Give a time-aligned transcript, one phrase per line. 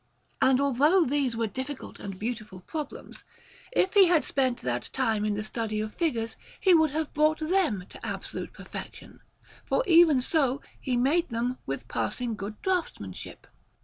[0.41, 3.23] And although these were difficult and beautiful problems,
[3.71, 7.37] if he had spent that time in the study of figures, he would have brought
[7.37, 9.19] them to absolute perfection;
[9.63, 13.45] for even so he made them with passing good draughtsmanship.